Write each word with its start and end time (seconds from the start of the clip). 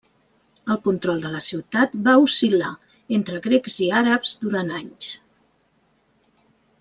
El 0.75 0.77
control 0.87 1.19
de 1.25 1.31
la 1.33 1.41
ciutat 1.47 1.93
va 2.07 2.15
oscil·lar 2.23 2.71
entre 3.19 3.41
grecs 3.45 3.75
i 3.89 3.93
àrabs 4.01 4.33
durant 4.47 4.73
anys. 4.81 5.11